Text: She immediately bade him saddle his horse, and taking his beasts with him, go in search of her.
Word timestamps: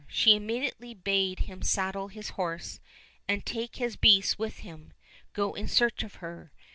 She 0.07 0.35
immediately 0.35 0.95
bade 0.95 1.41
him 1.41 1.61
saddle 1.61 2.07
his 2.07 2.29
horse, 2.29 2.79
and 3.27 3.45
taking 3.45 3.83
his 3.85 3.97
beasts 3.97 4.35
with 4.35 4.57
him, 4.65 4.93
go 5.33 5.53
in 5.53 5.67
search 5.67 6.01
of 6.01 6.15
her. 6.15 6.51